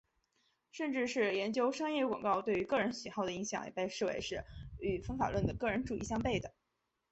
[0.71, 4.43] 甚至是研究商业广告对于个人喜好的影响也被视为是
[4.79, 6.55] 与方法论的个人主义相背的。